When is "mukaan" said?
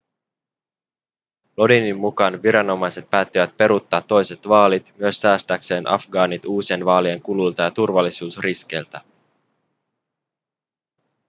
1.97-2.43